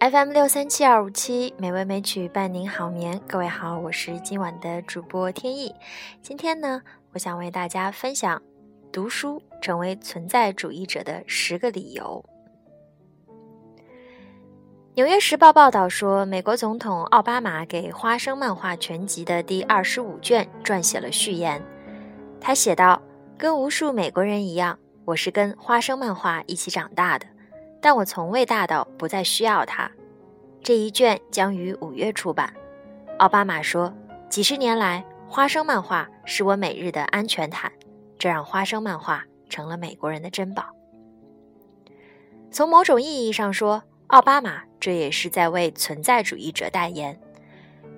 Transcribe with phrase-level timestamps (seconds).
[0.00, 3.20] FM 六三七二五七，美味美曲伴您好眠。
[3.26, 5.74] 各位好，我是今晚的主播天意。
[6.22, 6.80] 今天呢，
[7.12, 8.40] 我想为大家分享
[8.92, 12.24] 读书成为存在主义者的十个理由。
[14.94, 21.60] 纽约时报报道说，美国总统奥巴马给《花生漫画全集》的第二十五卷撰写了序言。
[22.40, 23.02] 他写道
[23.36, 27.26] ：“跟无数美国人一样，我是跟花生漫画一起长大的。”
[27.80, 29.90] 但我从未大到不再需要它。
[30.62, 32.52] 这一卷将于五月出版。
[33.18, 33.94] 奥巴马说
[34.28, 37.70] ：“几十年来，花生漫画是我每日的安全毯，
[38.18, 40.64] 这让花生漫画成了美国人的珍宝。”
[42.50, 47.18] 从某种意义上说，奥巴马这也是在为存在主义者代言。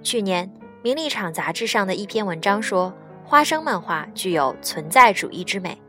[0.03, 0.49] 去年，
[0.83, 2.93] 《名利场》杂志上的一篇文章说，
[3.25, 5.81] 花生漫画具有存在主义之美。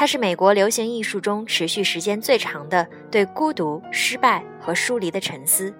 [0.00, 5.74] 它是美国流行艺术中持续时间最长的对孤独、失败和疏离的沉思。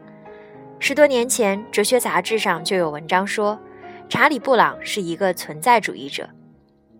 [0.78, 3.58] 十多年前，哲学杂志上就有文章说，
[4.10, 6.28] 查理·布朗是一个存在主义者。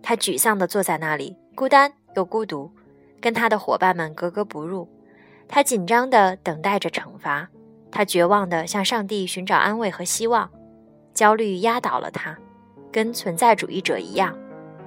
[0.02, 2.72] 他沮丧地坐在那里，孤单又孤独，
[3.20, 4.88] 跟他的伙伴们格格不入。
[5.46, 7.50] 他紧张地等待着惩罚，
[7.90, 10.50] 他绝望地向上帝寻找安慰和希望。
[11.12, 12.38] 焦虑压倒了他，
[12.90, 14.34] 跟存在主义者一样。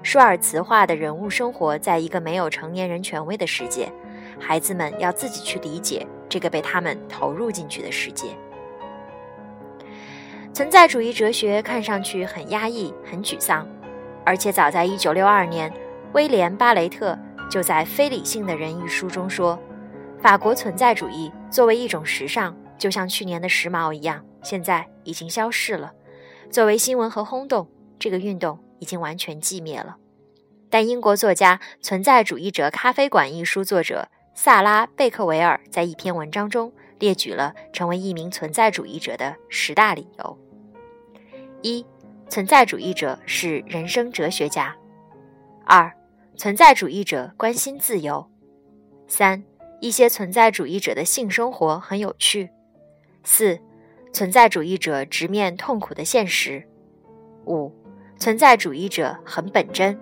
[0.04, 3.90] 舒尔茨画的人物生活在一个没有成年人权威的世界，
[4.38, 8.28] 孩子们要自己去理解这个被他们投入进去的世界。
[10.54, 13.66] 存在主义哲学看上去很压抑、很沮丧，
[14.26, 15.74] 而且早在1962年，
[16.12, 17.18] 威廉·巴雷特
[17.50, 19.58] 就在《非理性的人》一书中说
[20.22, 25.94] ：“法国存在主义作为一种时尚，就像去年的时髦一样，现在已经消逝了。
[26.52, 27.66] 作为新闻和轰动，
[27.98, 29.96] 这个运动。”已经完全寂灭了，
[30.70, 40.38] 但英国作家《存在主义者咖啡馆》一书作者萨拉·贝克维尔在一篇文章中列举了成为一名存在主义者的十大理由：
[41.62, 41.86] 一、
[42.28, 44.76] 存在主义者是人生哲学家；
[45.66, 45.90] 二、
[46.36, 48.28] 存在主义者关心自由；
[49.08, 49.42] 三、
[49.80, 52.50] 一些存在主义者的性生活很有趣；
[53.24, 53.58] 四、
[54.12, 56.66] 存在主义者直面痛苦的现实；
[57.46, 57.72] 五。
[58.24, 60.00] 存在主义者很本真。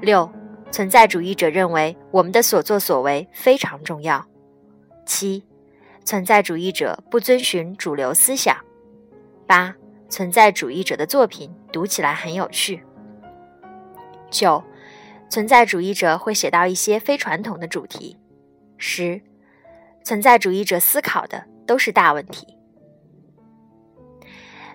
[0.00, 0.32] 六，
[0.70, 4.26] 存在主义者认为我们的所作所为非常重要。
[5.04, 5.44] 七，
[6.06, 8.56] 存在主义者不遵循主流思想。
[9.46, 9.76] 八，
[10.08, 12.82] 存在主义者的作品读起来很有趣。
[14.30, 14.64] 九，
[15.28, 18.16] 存在主义者会写到一些非传统的主题。
[18.78, 19.20] 十，
[20.02, 22.57] 存在主义者思考的都是大问题。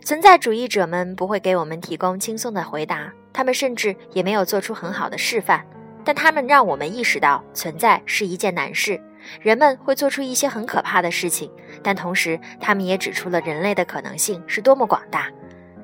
[0.03, 5.65] 存在主义者们不会给我们提供轻松的回答，他们甚至也没有做出很好的示范，
[6.03, 9.01] 但他们让我们意识到存在是一件难事。
[9.39, 11.49] 人们会做出一些很可怕的事情，
[11.81, 15.31] 但同时他们也指出了人类的可能性是多么广大。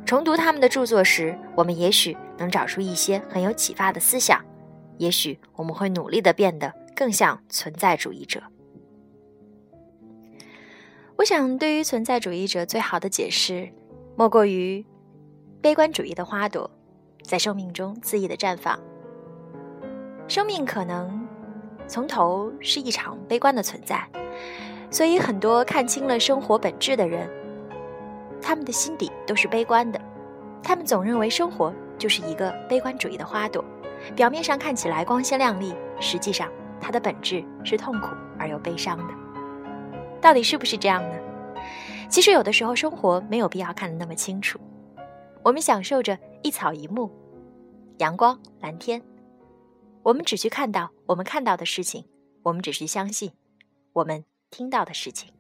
[0.06, 4.44] 重读他们的著作时，我们也许能找出一些很有启发的思想，
[4.98, 8.44] 也许我们会努力地变得更像存在主义者。
[11.16, 13.70] 我想，对于存在主义者最好的解释。
[14.20, 14.86] 莫过于，
[15.62, 16.70] 悲观主义的花朵，
[17.24, 18.78] 在生命中恣意的绽放。
[20.28, 21.26] 生命可能
[21.88, 24.06] 从头是一场悲观的存在，
[24.92, 27.30] 所以很多看清了生活本质的人，
[28.42, 29.98] 他们的心底都是悲观的。
[30.62, 33.64] 他们总认为生活就是一个悲观主义的花朵，
[34.18, 39.14] 表面上看起来光鲜亮丽，实际上它的本质是痛苦而又悲伤的。
[40.20, 41.16] 到底是不是这样呢？
[42.10, 44.60] 其实有的时候，生活没有必要看得那么清楚。
[45.44, 47.10] 我们享受着一草一木、
[48.00, 49.02] 阳光、蓝天，
[50.04, 52.04] 我们只去看到我们看到的事情，
[52.42, 53.32] 我们只去相信
[53.94, 55.32] 我们听到的事情。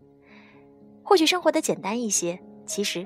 [1.03, 3.05] 或许生活的简单一些，其实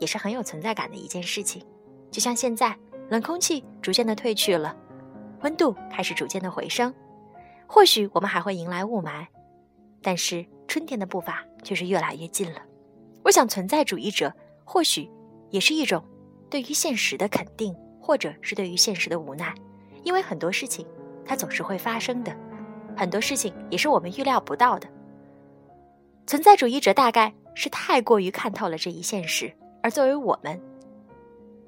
[0.00, 1.64] 也是很有存在感的一件事情。
[2.10, 2.76] 就像现在，
[3.08, 4.76] 冷空气逐渐的退去了，
[5.42, 6.92] 温度开始逐渐的回升。
[7.66, 9.26] 或许我们还会迎来雾霾，
[10.02, 12.60] 但是春天的步伐却是越来越近了。
[13.24, 14.30] 我想，存在主义者
[14.64, 15.10] 或许
[15.50, 16.04] 也是一种
[16.50, 19.52] 对于现实的肯定，或者是对于现实的无奈，
[20.02, 20.86] 因为很多事情
[21.24, 22.36] 它总是会发生的，
[22.94, 24.86] 很多事情也是我们预料不到的。
[26.26, 29.50] 存在主义者大概是太过于看透了这一现实，
[29.82, 30.60] 而作为我们，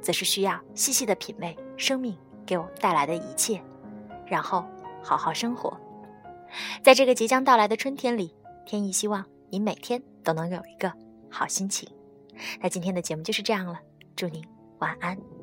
[0.03, 2.15] 则是需要细细的品味生命
[2.45, 3.59] 给我们带来的一切，
[4.27, 4.63] 然后
[5.03, 5.75] 好好生活。
[6.83, 8.35] 在这个即将到来的春天里，
[8.67, 10.93] 天意希望你每天都能有一个。
[11.31, 11.89] 好心情，
[12.61, 13.79] 那今天的节目就是这样了，
[14.15, 14.45] 祝您
[14.79, 15.36] 晚安。